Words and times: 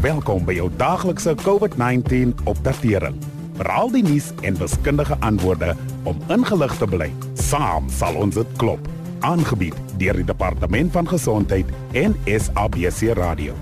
Welkom 0.00 0.44
by 0.44 0.52
jou 0.58 0.66
daaglikse 0.76 1.32
COVID-19 1.40 2.34
opdatering. 2.44 3.14
Veral 3.56 3.88
die 3.94 4.02
nuus 4.04 4.26
en 4.44 4.58
wiskundige 4.60 5.16
antwoorde 5.24 5.70
om 6.04 6.20
ingelig 6.28 6.74
te 6.76 6.84
bly. 6.84 7.08
Saam 7.40 7.88
sal 7.88 8.18
ons 8.20 8.36
dit 8.36 8.52
klop. 8.60 8.90
Aangebied 9.24 9.72
deur 9.96 10.20
die 10.20 10.28
Departement 10.28 10.92
van 10.92 11.08
Gesondheid 11.08 11.72
en 11.96 12.12
SABC 12.28 13.16
Radio. 13.16 13.56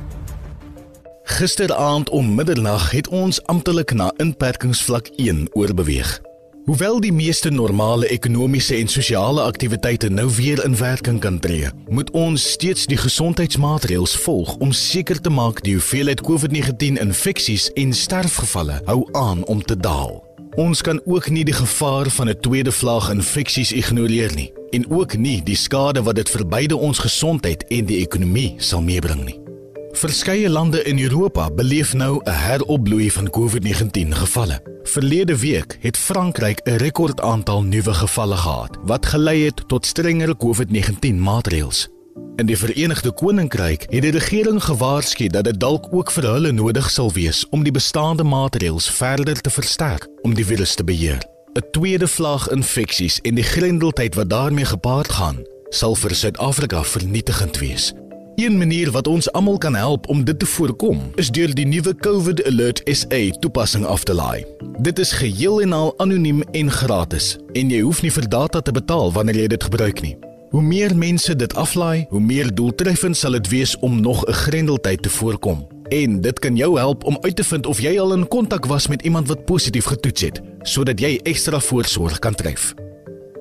Gisteraand 1.38 2.10
om 2.10 2.34
middernag 2.34 2.90
het 2.90 3.08
ons 3.14 3.38
amptelik 3.46 3.94
na 3.94 4.10
inperkingsvlak 4.18 5.14
1 5.14 5.46
oorbeweeg. 5.54 6.18
Hoewel 6.64 7.00
die 7.00 7.12
meeste 7.12 7.50
normale 7.50 8.06
ekonomiese 8.08 8.78
en 8.80 8.88
sosiale 8.88 9.42
aktiwiteite 9.42 10.08
nou 10.08 10.30
weer 10.32 10.62
in 10.64 10.76
werking 10.76 11.18
kan 11.20 11.36
tree, 11.38 11.68
moet 11.92 12.08
ons 12.16 12.46
steeds 12.54 12.86
die 12.88 12.96
gesondheidsmaatreëls 12.96 14.14
volg 14.22 14.54
om 14.64 14.72
seker 14.72 15.20
te 15.20 15.28
maak 15.28 15.60
die 15.66 15.74
hoeveelheid 15.76 16.22
COVID-19 16.24 16.96
infeksies 17.04 17.68
en 17.76 17.92
sterfgevalle 17.92 18.80
hou 18.88 19.04
aan 19.12 19.44
om 19.44 19.60
te 19.60 19.76
daal. 19.76 20.22
Ons 20.56 20.80
kan 20.80 21.02
ook 21.04 21.28
nie 21.28 21.44
die 21.44 21.58
gevaar 21.60 22.08
van 22.10 22.32
'n 22.32 22.40
tweede 22.40 22.72
vlaag 22.72 23.10
infeksies 23.12 23.72
ignoreer 23.72 24.34
nie 24.34 24.52
en 24.70 24.90
ook 24.90 25.16
nie 25.16 25.42
die 25.42 25.56
skade 25.56 26.02
wat 26.02 26.16
dit 26.16 26.28
vir 26.28 26.48
beide 26.48 26.76
ons 26.76 26.98
gesondheid 26.98 27.64
en 27.68 27.84
die 27.84 28.00
ekonomie 28.00 28.54
sal 28.56 28.80
meebring 28.80 29.24
nie. 29.24 29.43
Verskeie 29.94 30.48
lande 30.50 30.82
in 30.82 30.98
Europa 30.98 31.50
beleef 31.50 31.94
nou 31.94 32.20
'n 32.22 32.30
heropbloei 32.30 33.10
van 33.10 33.30
COVID-19 33.30 34.14
gevalle. 34.14 34.62
Verlede 34.82 35.38
week 35.38 35.78
het 35.80 35.96
Frankryk 35.96 36.60
'n 36.64 36.76
rekordaantal 36.76 37.62
nuwe 37.62 37.94
gevalle 37.94 38.36
gehad, 38.36 38.78
wat 38.82 39.06
gelei 39.06 39.44
het 39.44 39.68
tot 39.68 39.86
strenger 39.86 40.36
COVID-19 40.36 41.20
maatreëls. 41.20 41.88
In 42.36 42.46
die 42.46 42.58
Verenigde 42.58 43.12
Koninkryk 43.12 43.86
het 43.88 44.02
die 44.02 44.10
regering 44.10 44.64
gewaarsku 44.64 45.26
dat 45.26 45.44
dit 45.44 45.60
dalk 45.60 45.86
ook 45.90 46.10
vir 46.10 46.22
hulle 46.22 46.52
nodig 46.52 46.90
sal 46.90 47.12
wees 47.12 47.48
om 47.48 47.62
die 47.62 47.72
bestaande 47.72 48.24
maatreëls 48.24 48.90
verder 48.90 49.40
te 49.40 49.50
versterk 49.50 50.08
om 50.22 50.34
die 50.34 50.46
virus 50.46 50.74
te 50.74 50.84
beheer. 50.84 51.22
'n 51.52 51.70
Tweede 51.70 52.08
vlaag 52.08 52.50
infeksies 52.50 53.20
en 53.20 53.34
die 53.34 53.44
grendeltyd 53.44 54.14
wat 54.14 54.30
daarmee 54.30 54.64
gepaard 54.64 55.12
gaan, 55.12 55.44
sal 55.68 55.94
vir 55.94 56.14
Suid-Afrika 56.14 56.84
vernietigend 56.84 57.58
wees. 57.58 57.92
Een 58.34 58.58
manier 58.58 58.90
wat 58.90 59.06
ons 59.06 59.32
almal 59.32 59.58
kan 59.58 59.74
help 59.74 60.08
om 60.08 60.24
dit 60.24 60.38
te 60.38 60.46
voorkom, 60.46 61.00
is 61.14 61.30
deur 61.30 61.54
die 61.54 61.66
nuwe 61.66 61.94
COVID 61.94 62.44
Alert 62.44 62.80
SA 62.84 63.30
toepassing 63.38 63.84
af 63.86 64.02
te 64.04 64.14
laai. 64.14 64.44
Dit 64.78 64.98
is 64.98 65.12
geheel 65.12 65.60
en 65.60 65.72
al 65.72 65.94
anoniem 65.96 66.42
en 66.42 66.70
gratis 66.70 67.36
en 67.52 67.70
jy 67.70 67.80
hoef 67.80 68.02
nie 68.02 68.10
vir 68.10 68.28
data 68.28 68.60
te 68.60 68.74
betaal 68.74 69.12
wanneer 69.12 69.38
jy 69.44 69.46
dit 69.54 69.66
gebruik 69.70 70.02
nie. 70.02 70.16
Hoe 70.50 70.62
meer 70.62 70.96
mense 70.96 71.36
dit 71.36 71.54
aflaai, 71.54 72.06
hoe 72.10 72.20
meer 72.20 72.50
doeltreffend 72.54 73.16
sal 73.16 73.38
dit 73.38 73.48
wees 73.54 73.78
om 73.78 74.00
nog 74.00 74.26
'n 74.26 74.32
grendeltyd 74.32 75.02
te 75.02 75.08
voorkom. 75.08 75.66
En 75.88 76.20
dit 76.20 76.38
kan 76.38 76.56
jou 76.56 76.78
help 76.78 77.04
om 77.04 77.18
uit 77.20 77.36
te 77.36 77.44
vind 77.44 77.66
of 77.66 77.80
jy 77.80 78.00
al 78.00 78.12
in 78.12 78.28
kontak 78.28 78.66
was 78.66 78.88
met 78.88 79.02
iemand 79.02 79.28
wat 79.28 79.44
positief 79.44 79.84
getoets 79.84 80.22
het, 80.22 80.40
sodat 80.62 81.00
jy 81.00 81.20
ekstra 81.22 81.60
voorsorg 81.60 82.18
kan 82.18 82.34
tref. 82.34 82.74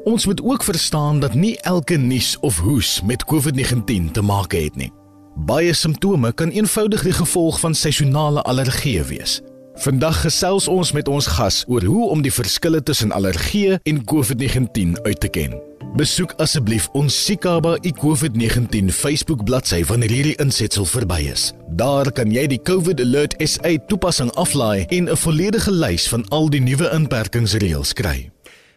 Ons 0.04 0.26
moet 0.26 0.42
ook 0.44 0.64
verstaan 0.64 1.20
dat 1.20 1.34
nie 1.34 1.58
elke 1.62 1.96
nies 1.96 2.38
of 2.40 2.60
hoes 2.60 3.02
met 3.02 3.24
COVID-19 3.26 4.12
te 4.12 4.22
maak 4.22 4.52
het 4.52 4.76
nie. 4.76 4.92
Baie 5.36 5.74
simptome 5.74 6.34
kan 6.34 6.50
eenvoudig 6.50 7.04
die 7.04 7.16
gevolg 7.16 7.60
van 7.60 7.76
seisonale 7.76 8.42
allergieë 8.42 9.04
wees. 9.08 9.40
Vandag 9.76 10.22
gesels 10.22 10.68
ons 10.68 10.92
met 10.92 11.08
ons 11.08 11.28
gas 11.28 11.64
oor 11.68 11.84
hoe 11.84 12.10
om 12.10 12.22
die 12.22 12.34
verskille 12.34 12.84
tussen 12.84 13.16
allergieë 13.16 13.80
en 13.84 14.04
COVID-19 14.12 15.00
uit 15.02 15.20
te 15.20 15.32
ken. 15.32 15.56
Besoek 15.96 16.36
asseblief 16.42 16.90
ons 16.98 17.16
Sikaba 17.26 17.78
iCOVID-19 17.86 18.92
Facebook 18.92 19.44
bladsy 19.46 19.84
wanneer 19.86 20.10
hierdie 20.10 20.38
insetsel 20.42 20.86
verby 20.90 21.22
is. 21.32 21.54
Daar 21.80 22.12
kan 22.12 22.34
jy 22.34 22.48
die 22.50 22.62
COVID 22.62 23.00
Alert 23.02 23.38
SA 23.40 23.78
toepassing 23.88 24.34
aflaai 24.36 24.86
en 24.90 25.10
'n 25.10 25.16
volledige 25.16 25.72
lys 25.72 26.10
van 26.10 26.28
al 26.30 26.50
die 26.50 26.62
nuwe 26.62 26.90
inperkingsreëls 26.92 27.94
kry. 27.94 28.33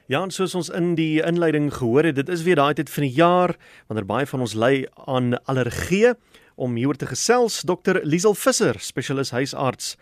Ja, 0.07 0.21
en 0.23 0.31
soos 0.31 0.55
ons 0.55 0.69
in 0.71 0.93
die 0.95 1.19
inleiding 1.27 1.73
gehoor 1.75 2.07
het, 2.07 2.15
dit 2.15 2.29
is 2.31 2.45
weer 2.47 2.61
daai 2.61 2.77
tyd 2.79 2.91
van 2.95 3.03
die 3.03 3.17
jaar 3.17 3.57
wanneer 3.89 4.07
baie 4.07 4.27
van 4.31 4.45
ons 4.45 4.55
ly 4.55 4.85
aan 5.11 5.35
allergie 5.51 6.13
om 6.55 6.77
hieroor 6.79 7.01
te 7.01 7.09
gesels. 7.11 7.65
Dr. 7.67 7.99
Liesel 8.07 8.37
Visser, 8.39 8.79
spesialis 8.79 9.35
huisarts 9.35 9.97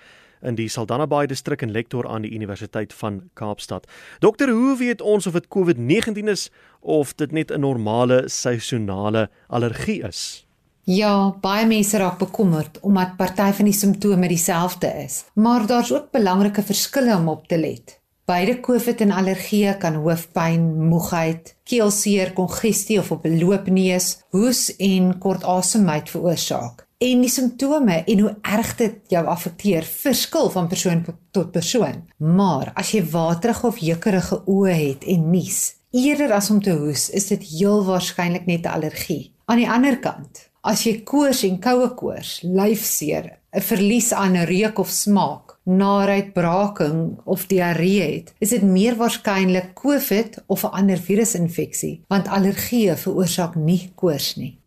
in 0.44 0.58
die 0.58 0.68
Saldanha 0.68 1.06
Bay 1.08 1.24
distrik 1.30 1.64
en 1.64 1.72
lektor 1.72 2.04
aan 2.04 2.26
die 2.28 2.34
Universiteit 2.36 2.92
van 2.92 3.22
Kaapstad. 3.40 3.88
Dokter, 4.20 4.52
hoe 4.52 4.76
weet 4.76 5.00
ons 5.00 5.26
of 5.26 5.40
dit 5.40 5.48
COVID-19 5.48 6.28
is 6.28 6.50
of 6.80 7.16
dit 7.16 7.32
net 7.32 7.50
'n 7.50 7.60
normale 7.60 8.28
seisonale 8.28 9.30
allergie 9.48 10.02
is? 10.04 10.44
Ja, 10.84 11.32
baie 11.40 11.66
mense 11.66 11.96
raak 11.98 12.18
bekommerd 12.18 12.80
omdat 12.80 13.16
party 13.16 13.52
van 13.52 13.64
die 13.64 13.72
simptome 13.72 14.28
dieselfde 14.28 14.86
is, 15.04 15.24
maar 15.34 15.66
daar's 15.66 15.92
ook 15.92 16.10
belangrike 16.10 16.62
verskille 16.62 17.16
om 17.16 17.28
op 17.28 17.48
te 17.48 17.58
let. 17.58 18.03
Beide 18.24 18.60
COVID 18.60 19.02
en 19.04 19.10
allergie 19.12 19.74
kan 19.76 19.98
hoofpyn, 20.00 20.62
moegheid, 20.88 21.50
keelseer, 21.68 22.30
kongestie 22.32 22.96
of 22.98 23.10
op 23.12 23.26
'n 23.26 23.38
loopneus, 23.38 24.06
hoes 24.30 24.76
en 24.76 25.18
kort 25.18 25.44
asemheid 25.44 26.10
veroorsaak. 26.10 26.86
En 26.98 27.20
die 27.20 27.28
simptome 27.28 28.04
en 28.04 28.20
hoe 28.20 28.36
erg 28.40 28.76
dit 28.76 28.94
jou 29.08 29.26
affekteer, 29.26 29.82
verskil 29.82 30.50
van 30.50 30.68
persoon 30.68 31.04
tot 31.30 31.50
persoon. 31.50 32.08
Maar 32.16 32.70
as 32.74 32.90
jy 32.90 33.04
waterige 33.10 33.66
of 33.66 33.78
jeukerige 33.78 34.42
oë 34.46 34.72
het 34.72 35.04
en 35.04 35.30
nies, 35.30 35.74
eerder 35.90 36.32
as 36.32 36.50
om 36.50 36.62
te 36.62 36.72
hoes, 36.72 37.10
is 37.10 37.26
dit 37.26 37.42
heel 37.42 37.84
waarskynlik 37.84 38.46
net 38.46 38.64
'n 38.64 38.72
allergie. 38.72 39.32
Aan 39.44 39.56
die 39.56 39.70
ander 39.70 39.98
kant, 39.98 40.48
as 40.64 40.84
jy 40.86 41.02
koors 41.04 41.42
en 41.44 41.58
koue 41.60 41.90
koors, 41.98 42.40
lyfseer, 42.42 43.38
'n 43.54 43.60
verlies 43.60 44.12
aan 44.12 44.36
reuk 44.48 44.78
of 44.78 44.88
smaak, 44.88 45.54
naait, 45.64 46.32
braaking 46.32 47.20
of 47.24 47.46
diarree 47.46 48.02
het, 48.02 48.34
is 48.40 48.50
dit 48.50 48.62
meer 48.62 48.96
waarskynlik 48.96 49.74
COVID 49.74 50.42
of 50.46 50.64
'n 50.64 50.72
ander 50.72 50.98
virusinfeksie, 50.98 52.00
want 52.08 52.28
allergie 52.28 52.94
veroorsaak 52.96 53.54
nie 53.54 53.92
koors 53.94 54.36
nie. 54.36 54.58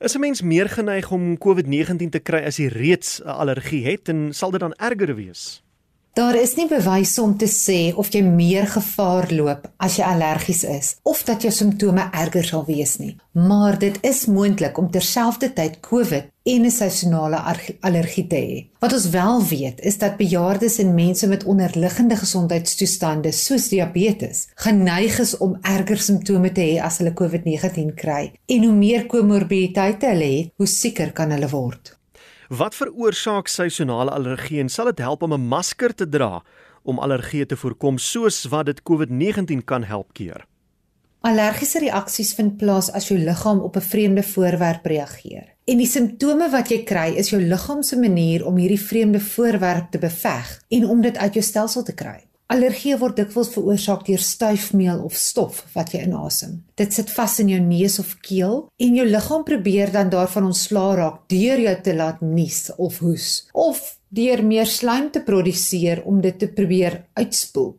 Is 0.00 0.14
'n 0.14 0.20
mens 0.20 0.42
meer 0.42 0.68
geneig 0.68 1.10
om 1.10 1.38
COVID-19 1.38 2.10
te 2.10 2.18
kry 2.18 2.44
as 2.44 2.56
jy 2.56 2.66
reeds 2.66 3.20
'n 3.22 3.28
allergie 3.28 3.84
het 3.86 4.08
en 4.08 4.34
sal 4.34 4.50
dit 4.50 4.60
dan 4.60 4.74
erger 4.74 5.14
wees? 5.14 5.63
Daar 6.14 6.36
is 6.38 6.52
nie 6.54 6.68
bewyse 6.70 7.18
om 7.22 7.32
te 7.34 7.48
sê 7.50 7.88
of 7.98 8.12
jy 8.14 8.20
meer 8.22 8.68
gevaar 8.70 9.26
loop 9.34 9.64
as 9.82 9.96
jy 9.98 10.04
allergies 10.06 10.60
is 10.62 10.90
of 11.02 11.24
dat 11.26 11.42
jou 11.42 11.50
simptome 11.50 12.04
erger 12.14 12.46
sal 12.46 12.62
wees 12.68 12.92
nie. 13.00 13.16
Maar 13.34 13.80
dit 13.82 13.98
is 14.06 14.20
moontlik 14.30 14.78
om 14.78 14.92
terselfdertyd 14.94 15.80
COVID 15.82 16.28
en 16.52 16.66
'n 16.66 16.70
seisonale 16.70 17.40
allergie 17.80 18.26
te 18.26 18.36
hê. 18.36 18.66
Wat 18.78 18.92
ons 18.92 19.08
wel 19.08 19.42
weet, 19.44 19.80
is 19.80 19.98
dat 19.98 20.16
bejaardes 20.16 20.78
en 20.78 20.94
mense 20.94 21.26
met 21.26 21.44
onderliggende 21.44 22.16
gesondheidstoestande 22.16 23.32
soos 23.32 23.68
diabetes 23.68 24.46
geneig 24.54 25.18
is 25.18 25.36
om 25.36 25.58
erger 25.62 25.98
simptome 25.98 26.52
te 26.52 26.60
hê 26.60 26.80
as 26.80 26.98
hulle 26.98 27.12
COVID-19 27.12 27.94
kry. 27.94 28.32
En 28.46 28.64
hoe 28.64 28.72
meer 28.72 29.06
komorbiditeite 29.06 30.06
hulle 30.06 30.38
het, 30.38 30.52
hoe 30.56 30.66
sieker 30.66 31.12
kan 31.12 31.30
hulle 31.30 31.48
word. 31.48 31.96
Wat 32.48 32.74
veroorsaak 32.74 33.48
seisonale 33.48 34.10
allergie 34.10 34.60
en 34.60 34.68
sal 34.68 34.90
dit 34.92 34.98
help 34.98 35.22
om 35.22 35.32
'n 35.32 35.48
masker 35.48 35.94
te 35.94 36.08
dra 36.08 36.42
om 36.82 36.98
allergie 36.98 37.46
te 37.46 37.56
voorkom 37.56 37.98
soos 37.98 38.44
wat 38.44 38.66
dit 38.66 38.82
COVID-19 38.82 39.64
kan 39.64 39.82
help 39.84 40.12
keer? 40.12 40.46
Allergiese 41.20 41.78
reaksies 41.78 42.34
vind 42.34 42.56
plaas 42.56 42.90
as 42.92 43.08
jou 43.08 43.18
liggaam 43.18 43.60
op 43.60 43.76
'n 43.76 43.80
vreemde 43.80 44.22
voorwerp 44.22 44.84
reageer. 44.86 45.54
En 45.64 45.76
die 45.78 45.86
simptome 45.86 46.50
wat 46.50 46.68
jy 46.68 46.82
kry 46.84 47.14
is 47.16 47.30
jou 47.30 47.42
liggaam 47.42 47.82
se 47.82 47.96
manier 47.96 48.46
om 48.46 48.56
hierdie 48.56 48.80
vreemde 48.80 49.20
voorwerp 49.20 49.90
te 49.90 49.98
beveg 49.98 50.60
en 50.68 50.84
om 50.86 51.00
dit 51.00 51.16
uit 51.16 51.34
jou 51.34 51.44
stelsel 51.44 51.82
te 51.82 51.94
kry. 51.94 52.24
Allergie 52.52 52.96
word 53.00 53.16
dikwels 53.16 53.48
veroorsaak 53.54 54.02
deur 54.04 54.20
stuifmeel 54.20 55.00
of 55.06 55.16
stof 55.16 55.62
wat 55.72 55.94
jy 55.94 56.02
inasem. 56.04 56.58
Dit 56.76 56.92
sit 56.92 57.08
vas 57.16 57.38
in 57.40 57.48
jou 57.54 57.60
neus 57.64 57.96
of 58.02 58.10
keel 58.26 58.58
en 58.76 58.98
jou 58.98 59.06
liggaam 59.08 59.46
probeer 59.48 59.92
dan 59.94 60.12
daarvan 60.12 60.50
ontslaa 60.50 60.90
raak 61.00 61.22
deur 61.32 61.62
jou 61.64 61.74
te 61.86 61.94
laat 61.96 62.20
nies 62.20 62.68
of 62.76 63.00
hoes 63.00 63.46
of 63.52 63.80
deur 64.14 64.44
meer 64.44 64.68
slaim 64.68 65.08
te 65.10 65.24
produseer 65.24 66.04
om 66.04 66.20
dit 66.20 66.36
te 66.38 66.50
probeer 66.52 67.00
uitspoel. 67.16 67.72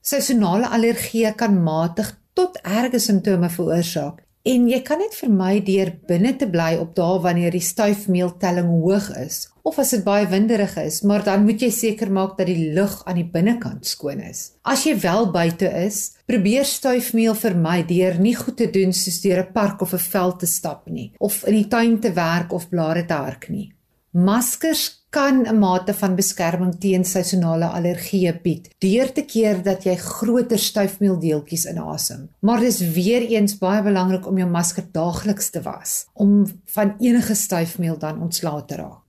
Seisonale 0.00 0.68
allergie 0.68 1.28
kan 1.36 1.56
matig 1.64 2.12
tot 2.36 2.60
erge 2.62 3.00
simptome 3.00 3.48
veroorsaak 3.50 4.20
En 4.48 4.68
jy 4.70 4.78
kan 4.80 5.02
net 5.02 5.12
vermy 5.18 5.58
deur 5.60 5.90
binne 6.08 6.30
te 6.40 6.46
bly 6.48 6.70
op 6.80 6.94
dae 6.96 7.18
wanneer 7.20 7.52
die 7.52 7.64
stuifmeeltelling 7.64 8.70
hoog 8.72 9.10
is 9.20 9.42
of 9.68 9.76
as 9.78 9.90
dit 9.92 10.00
baie 10.06 10.24
winderig 10.30 10.72
is, 10.80 11.02
maar 11.04 11.20
dan 11.26 11.44
moet 11.44 11.60
jy 11.60 11.68
seker 11.70 12.08
maak 12.10 12.38
dat 12.38 12.48
die 12.48 12.70
lug 12.72 12.94
aan 13.04 13.18
die 13.20 13.26
binnekant 13.28 13.84
skoon 13.86 14.22
is. 14.24 14.54
As 14.64 14.86
jy 14.88 14.94
wel 15.02 15.28
buite 15.34 15.68
is, 15.82 16.16
probeer 16.24 16.64
stuifmeel 16.64 17.36
vermy 17.36 17.82
deur 17.86 18.16
nie 18.18 18.32
goed 18.38 18.56
te 18.56 18.70
doen 18.72 18.96
soos 18.96 19.20
deur 19.20 19.44
'n 19.44 19.52
park 19.52 19.82
of 19.82 19.92
'n 19.92 20.08
veld 20.08 20.40
te 20.40 20.46
stap 20.46 20.88
nie 20.88 21.12
of 21.18 21.44
in 21.44 21.54
die 21.54 21.68
tuin 21.68 22.00
te 22.00 22.12
werk 22.12 22.52
of 22.52 22.70
blare 22.70 23.04
te 23.04 23.14
hark 23.14 23.48
nie. 23.50 23.74
Maskers 24.12 24.99
kan 25.10 25.42
'n 25.46 25.58
mate 25.58 25.94
van 25.94 26.14
beskerming 26.14 26.74
teen 26.80 27.04
seisonale 27.04 27.66
allergieë 27.66 28.32
bied 28.42 28.68
deur 28.78 29.12
te 29.12 29.24
keer 29.24 29.62
dat 29.62 29.82
jy 29.84 29.96
groter 29.96 30.58
stuifmeeldeeltjies 30.58 31.64
inasem. 31.64 32.28
Maar 32.40 32.60
dis 32.60 32.78
weer 32.80 33.22
eens 33.22 33.58
baie 33.58 33.82
belangrik 33.82 34.26
om 34.26 34.38
jou 34.38 34.50
masker 34.50 34.84
daagliks 34.92 35.50
te 35.50 35.62
was 35.62 36.06
om 36.12 36.46
van 36.64 36.94
enige 36.98 37.34
stuifmeel 37.34 37.98
dan 37.98 38.22
ontslae 38.22 38.64
te 38.64 38.74
raak. 38.74 39.02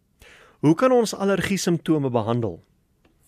Hoe 0.60 0.76
kan 0.76 0.92
ons 0.92 1.16
allergie 1.16 1.58
simptome 1.58 2.10
behandel? 2.10 2.60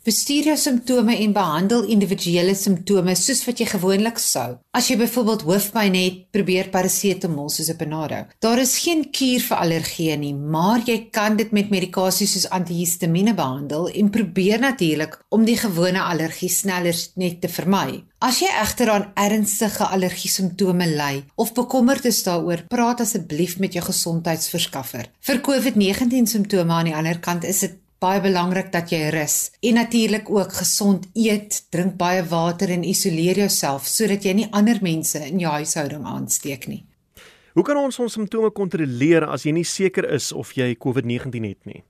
Bestuur 0.04 0.50
jou 0.50 0.56
simptome 0.60 1.14
en 1.24 1.32
behandel 1.32 1.86
individuele 1.94 2.52
simptome 2.60 3.14
soos 3.16 3.40
wat 3.48 3.62
jy 3.62 3.70
gewoonlik 3.70 4.18
sou. 4.20 4.58
As 4.76 4.90
jy 4.92 4.98
byvoorbeeld 5.00 5.46
hoofpyn 5.48 5.96
het, 5.96 6.18
probeer 6.36 6.68
parasetamol 6.74 7.48
soos 7.48 7.70
'n 7.72 7.78
Panado. 7.80 8.20
Daar 8.44 8.60
is 8.60 8.80
geen 8.84 9.06
kuur 9.12 9.40
vir 9.40 9.58
allergie 9.58 10.18
nie, 10.18 10.34
maar 10.34 10.82
jy 10.86 11.08
kan 11.10 11.38
dit 11.38 11.52
met 11.52 11.70
medikasie 11.70 12.28
soos 12.28 12.50
antihistamiene 12.50 13.34
behandel 13.34 13.88
en 13.88 14.10
probeer 14.10 14.60
natuurlik 14.60 15.20
om 15.30 15.46
die 15.46 15.58
gewone 15.58 16.02
allergie 16.02 16.50
sneller 16.50 16.96
net 17.16 17.42
te 17.42 17.48
vermy. 17.48 18.04
As 18.20 18.40
jy 18.40 18.48
egter 18.48 18.90
aan 18.90 19.12
ernstige 19.16 19.84
allergie 19.84 20.30
simptome 20.32 20.86
ly 20.88 21.24
of 21.36 21.54
bekommerd 21.54 22.06
is 22.06 22.24
daaroor, 22.24 22.66
praat 22.68 23.02
asseblief 23.02 23.58
met 23.60 23.74
jou 23.74 23.84
gesondheidsverskaffer. 23.84 25.10
Vir 25.20 25.42
COVID-19 25.42 26.28
simptome 26.28 26.74
aan 26.74 26.86
die 26.86 26.96
ander 26.96 27.20
kant 27.20 27.44
is 27.44 27.60
dit 27.60 27.83
baie 28.04 28.22
belangrik 28.24 28.72
dat 28.74 28.92
jy 28.92 29.08
rus 29.16 29.38
en 29.64 29.80
natuurlik 29.80 30.30
ook 30.30 30.58
gesond 30.60 31.08
eet, 31.16 31.64
drink 31.72 31.96
baie 32.00 32.24
water 32.28 32.74
en 32.76 32.84
isoleer 32.84 33.40
jouself 33.46 33.88
sodat 33.88 34.28
jy 34.28 34.36
nie 34.42 34.50
ander 34.52 34.82
mense 34.84 35.22
in 35.30 35.40
jou 35.40 35.54
huishouding 35.56 36.04
aansteek 36.04 36.68
nie. 36.68 36.84
Hoe 37.54 37.64
kan 37.64 37.78
ons 37.78 38.00
ons 38.02 38.14
simptome 38.18 38.50
kontroleer 38.52 39.28
as 39.30 39.46
jy 39.46 39.54
nie 39.54 39.68
seker 39.68 40.08
is 40.16 40.32
of 40.34 40.56
jy 40.58 40.74
COVID-19 40.76 41.46
het 41.48 41.70
nie? 41.70 41.84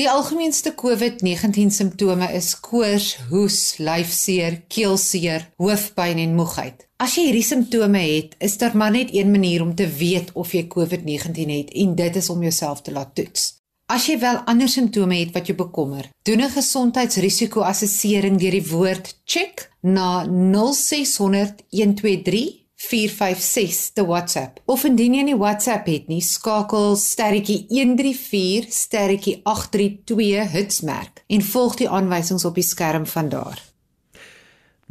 Die 0.00 0.06
algemeenste 0.08 0.72
COVID-19 0.72 1.68
simptome 1.74 2.30
is 2.32 2.54
koors, 2.64 3.10
hoes, 3.28 3.58
lyfseer, 3.76 4.62
keelseer, 4.72 5.50
hoofpyn 5.60 6.22
en 6.22 6.32
moegheid. 6.38 6.86
As 6.96 7.18
jy 7.18 7.26
hierdie 7.26 7.44
simptome 7.44 8.00
het, 8.00 8.38
is 8.40 8.56
daar 8.62 8.72
maar 8.78 8.94
net 8.94 9.12
een 9.12 9.28
manier 9.30 9.60
om 9.60 9.74
te 9.76 9.90
weet 9.98 10.32
of 10.32 10.54
jy 10.56 10.64
COVID-19 10.72 11.52
het 11.58 11.74
en 11.84 11.98
dit 11.98 12.16
is 12.22 12.30
om 12.32 12.40
jouself 12.40 12.80
te 12.86 12.94
laat 12.94 13.12
toets. 13.18 13.50
As 13.92 14.06
jy 14.08 14.14
wel 14.22 14.38
ander 14.48 14.70
simptome 14.72 15.18
het 15.18 15.34
wat 15.36 15.50
jou 15.50 15.56
bekommer, 15.58 16.06
doen 16.24 16.40
'n 16.40 16.54
gesondheidsrisiko-assessering 16.54 18.38
deur 18.40 18.50
die 18.56 18.68
woord 18.70 19.20
check 19.24 19.68
na 19.82 20.24
0600 20.24 21.60
123 21.68 22.64
456 22.74 23.92
te 23.92 24.06
WhatsApp. 24.06 24.60
Of 24.64 24.84
indien 24.84 25.14
jy 25.14 25.22
nie 25.22 25.36
WhatsApp 25.36 25.86
het 25.86 26.08
nie, 26.08 26.22
skakel 26.22 26.96
sterretjie 26.96 27.66
134 27.68 28.72
sterretjie 28.72 29.40
832 29.44 30.50
hitsmerk 30.50 31.24
en 31.26 31.42
volg 31.42 31.76
die 31.76 31.88
aanwysings 31.88 32.44
op 32.44 32.54
die 32.54 32.64
skerm 32.64 33.06
van 33.06 33.28
daar. 33.28 33.71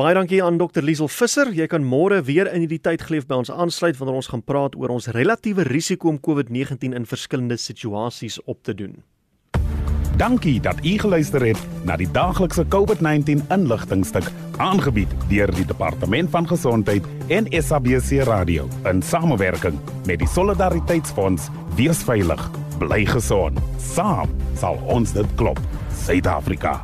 Baie 0.01 0.15
dankie 0.17 0.39
aan 0.41 0.57
Dr 0.57 0.81
Liesel 0.81 1.11
Visser. 1.13 1.51
Jy 1.53 1.67
kan 1.69 1.83
môre 1.85 2.23
weer 2.25 2.47
in 2.49 2.63
hierdie 2.63 2.79
tyd 2.81 3.03
geleef 3.05 3.27
by 3.29 3.37
ons 3.43 3.51
aansluit 3.53 3.99
wanneer 3.99 4.17
ons 4.17 4.31
gaan 4.31 4.41
praat 4.41 4.73
oor 4.73 4.89
ons 4.95 5.05
relatiewe 5.13 5.61
risiko 5.67 6.09
om 6.09 6.17
COVID-19 6.17 6.95
in 6.97 7.05
verskillende 7.05 7.59
situasies 7.61 8.39
op 8.49 8.63
te 8.65 8.73
doen. 8.73 8.97
Dankie 10.17 10.57
dat 10.57 10.81
u 10.81 10.95
geluister 11.05 11.45
het 11.45 11.61
na 11.85 11.99
die 12.01 12.09
daaglikse 12.09 12.65
COVID-19 12.73 13.45
inligtingstuk 13.53 14.25
aangebied 14.57 15.13
deur 15.29 15.53
die 15.53 15.69
Departement 15.69 16.33
van 16.33 16.49
Gesondheid 16.49 17.05
en 17.29 17.53
SABC 17.53 18.25
Radio 18.25 18.65
in 18.89 19.05
samewerking 19.05 19.77
met 20.09 20.17
die 20.23 20.29
Solidariteitsfonds. 20.33 21.51
Wees 21.77 22.01
veilig, 22.09 22.49
bly 22.81 23.05
gesond. 23.05 23.61
Saam 23.77 24.33
sal 24.57 24.81
ons 24.89 25.13
dit 25.13 25.37
klop. 25.37 25.61
Suid-Afrika. 26.07 26.79